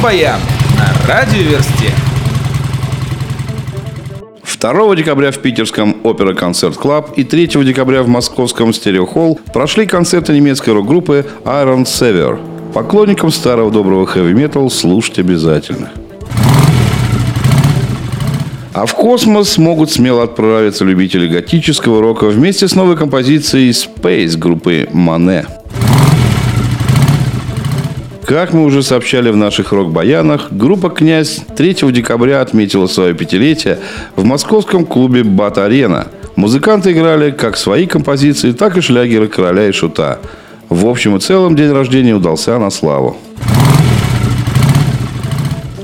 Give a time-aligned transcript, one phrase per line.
[0.00, 0.40] Рок-баян
[0.78, 1.92] на радиоверсте.
[4.58, 9.86] 2 декабря в питерском Opera Concert Club и 3 декабря в московском Stereo Hall прошли
[9.86, 12.38] концерты немецкой рок-группы Iron Savior.
[12.72, 15.90] Поклонникам старого доброго хэви-метал слушать обязательно.
[18.72, 24.88] А в космос могут смело отправиться любители готического рока вместе с новой композицией Space группы
[24.92, 25.44] Мане.
[28.30, 33.80] Как мы уже сообщали в наших рок-баянах, группа «Князь» 3 декабря отметила свое пятилетие
[34.14, 36.06] в московском клубе «Бат-Арена».
[36.36, 40.20] Музыканты играли как свои композиции, так и шлягеры «Короля и Шута».
[40.68, 43.16] В общем и целом день рождения удался на славу.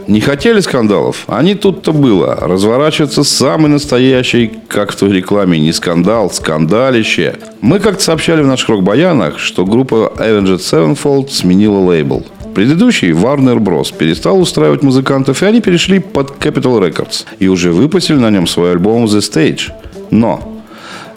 [0.06, 1.24] Не хотели скандалов?
[1.26, 2.37] Они тут-то было.
[2.40, 7.34] Разворачиваться самый настоящий, как в той рекламе, не скандал, скандалище.
[7.60, 12.24] Мы как-то сообщали в наших рок-баянах, что группа Avenged Sevenfold сменила лейбл.
[12.56, 17.26] Предыдущий, Warner Bros., перестал устраивать музыкантов, и они перешли под Capitol Records.
[17.38, 19.73] И уже выпустили на нем свой альбом The Stage.
[20.10, 20.62] Но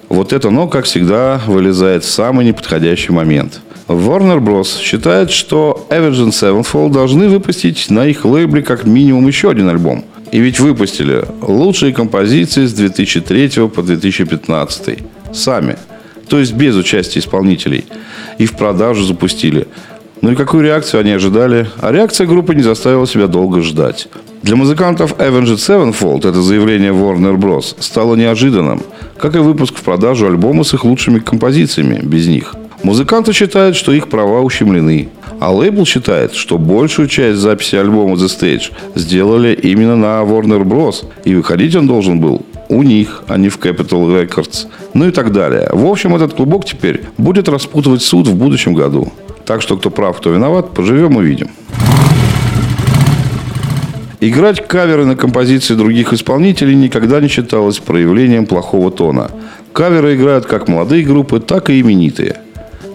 [0.09, 3.61] вот это «но», как всегда, вылезает в самый неподходящий момент.
[3.87, 4.81] Warner Bros.
[4.81, 10.03] считает, что Avenged Sevenfold должны выпустить на их лейбле как минимум еще один альбом.
[10.33, 14.99] И ведь выпустили лучшие композиции с 2003 по 2015.
[15.31, 15.77] Сами.
[16.27, 17.85] То есть без участия исполнителей.
[18.37, 19.67] И в продажу запустили.
[20.21, 21.67] Ну и какую реакцию они ожидали?
[21.79, 24.09] А реакция группы не заставила себя долго ждать.
[24.43, 27.75] Для музыкантов Avenged Sevenfold это заявление Warner Bros.
[27.79, 28.81] стало неожиданным,
[29.17, 32.55] как и выпуск в продажу альбома с их лучшими композициями без них.
[32.83, 38.27] Музыканты считают, что их права ущемлены, а лейбл считает, что большую часть записи альбома The
[38.27, 41.05] Stage сделали именно на Warner Bros.
[41.23, 44.67] И выходить он должен был у них, а не в Capitol Records.
[44.93, 45.69] Ну и так далее.
[45.71, 49.11] В общем, этот клубок теперь будет распутывать суд в будущем году.
[49.49, 51.49] Так что кто прав, кто виноват, поживем увидим.
[54.19, 59.31] Играть каверы на композиции других исполнителей никогда не считалось проявлением плохого тона.
[59.73, 62.35] Каверы играют как молодые группы, так и именитые.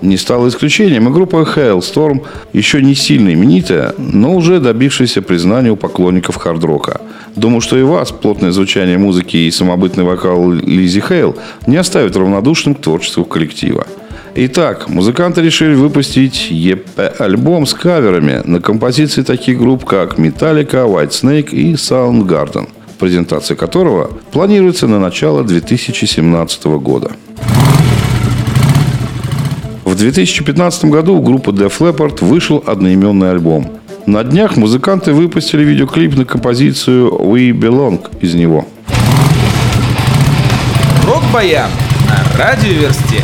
[0.00, 2.22] Не стало исключением и группа Hailstorm,
[2.52, 7.00] еще не сильно именитая, но уже добившаяся признания у поклонников хард-рока.
[7.34, 11.34] Думаю, что и вас плотное звучание музыки и самобытный вокал Лизи Хейл
[11.66, 13.88] не оставят равнодушным к творчеству коллектива.
[14.36, 21.74] Итак, музыканты решили выпустить EP-альбом с каверами на композиции таких групп, как Metallica, Whitesnake и
[21.74, 22.68] Soundgarden,
[22.98, 27.12] презентация которого планируется на начало 2017 года.
[29.84, 33.70] В 2015 году у группы Def Leppard вышел одноименный альбом.
[34.06, 38.66] На днях музыканты выпустили видеоклип на композицию We Belong из него.
[41.06, 41.70] Рок-баян
[42.08, 43.22] на радиоверсте.